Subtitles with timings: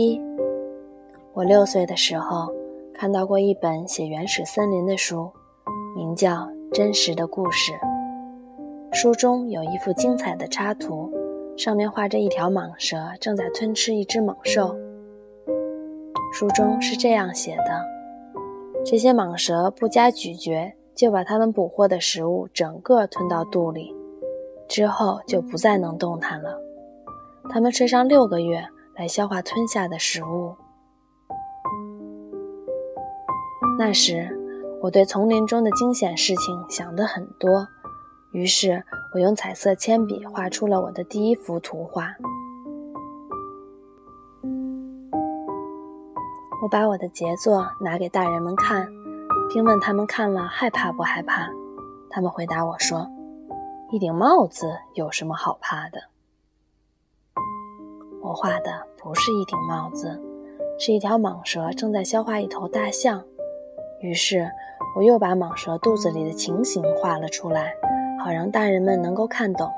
[0.00, 0.18] 一
[1.34, 2.50] 我六岁的时候
[2.94, 5.30] 看到过一本写原始森林的书，
[5.94, 6.36] 名叫
[6.72, 7.72] 《真实的故事》。
[8.94, 11.12] 书中有一幅精彩的插图，
[11.54, 14.74] 上面画着一条蟒蛇正在吞吃一只猛兽。
[16.32, 17.84] 书中是这样写的：
[18.86, 23.94] 这些蟒蛇不加咀嚼，就把它们捕获的食物整个吞到肚里，
[24.66, 26.58] 之后就不再能动弹了。
[27.50, 28.64] 它们睡上六个月
[29.00, 30.54] 来消化吞下的食物。
[33.78, 34.28] 那时，
[34.82, 37.66] 我对丛林中的惊险事情想得很多，
[38.32, 42.14] 于是我用彩色铅笔画出了我的第一幅图画。
[46.62, 48.86] 我把我的杰作拿给大人们看，
[49.48, 51.48] 并问他们看了害怕不害怕。
[52.10, 53.08] 他们回答我说
[53.90, 56.02] ：“一顶帽子有什么好怕的？”
[58.22, 60.20] 我画的不是一顶帽子，
[60.78, 63.22] 是一条蟒蛇正在消化一头大象。
[64.00, 64.50] 于是，
[64.96, 67.74] 我又把蟒蛇肚子里的情形画了出来，
[68.22, 69.70] 好让大人们能够看懂。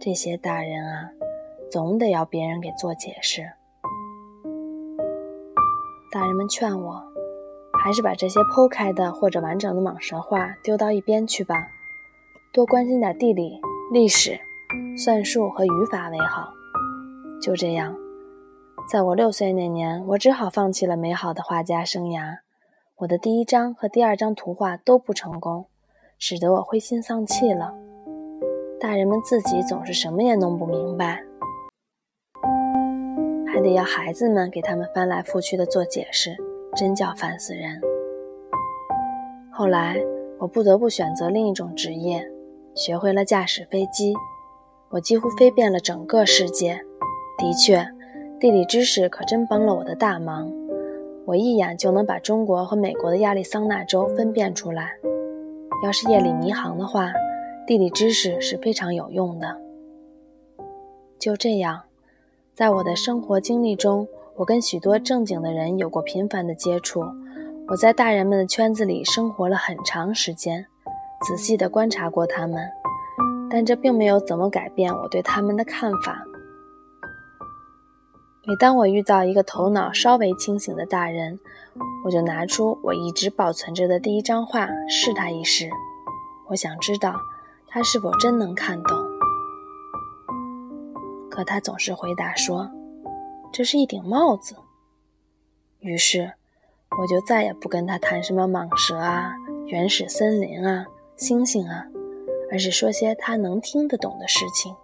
[0.00, 1.10] 这些大人啊，
[1.70, 3.42] 总得要别人给做解释。
[6.12, 7.02] 大人们劝我，
[7.84, 11.68] 还是把这些剖开的或者完整的蟒蛇画丢到一边去吧，
[12.52, 13.60] 多关心点地理、
[13.92, 14.38] 历史、
[14.96, 16.52] 算术和语法为好。
[17.40, 17.96] 就这样，
[18.86, 22.38] 在我六岁那年，我只好放弃了美好的画家生涯。
[22.96, 25.64] 我的第一张和第二张图画都不成功，
[26.18, 27.72] 使得我灰心丧气了。
[28.78, 31.22] 大人们自己总是什么也弄不明白，
[33.46, 36.36] 还得要孩子们给他们翻来覆去的做解释，
[36.76, 37.80] 真叫烦死人。
[39.50, 39.98] 后来，
[40.38, 42.30] 我不得不选择另一种职业，
[42.74, 44.14] 学会了驾驶飞机。
[44.90, 46.84] 我几乎飞遍了整个世界。
[47.40, 47.82] 的确，
[48.38, 50.52] 地理知识可真帮了我的大忙。
[51.24, 54.90] 我一眼就能把中国和美国的亚利桑那州分辨出来。
[55.82, 57.10] 要是夜里迷航的话，
[57.66, 59.56] 地理知识是非常有用的。
[61.18, 61.80] 就这样，
[62.54, 67.02] 在我的生活经历中，我跟许多正经的人有过频繁的接触。
[67.68, 70.66] 我在大人们的圈子里生活了很长时间，
[71.26, 72.68] 仔细地观察过他们，
[73.50, 76.22] 但这并没有怎么改变我对他们的看法。
[78.42, 81.38] 每当我遇到一个头脑稍微清醒的大人，
[82.04, 85.68] 我就拿出我一直保存着的第一张画试他一试。
[86.48, 87.14] 我想知道
[87.68, 88.98] 他是否真能看懂。
[91.30, 92.70] 可他总是回答说
[93.52, 94.56] ：“这是一顶帽子。”
[95.80, 96.32] 于是
[96.98, 99.34] 我就再也不跟他谈什么蟒蛇啊、
[99.66, 101.84] 原始森林啊、星星啊，
[102.50, 104.74] 而是说些他能听得懂的事情。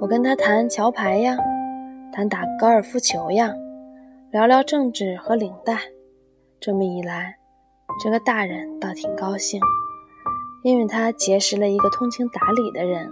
[0.00, 1.36] 我跟他谈桥牌呀。
[2.12, 3.54] 谈打高尔夫球样，
[4.30, 5.78] 聊聊政治和领带。
[6.60, 7.36] 这么一来，
[8.02, 9.60] 这个大人倒挺高兴，
[10.64, 13.10] 因为他结识了一个通情达理的人。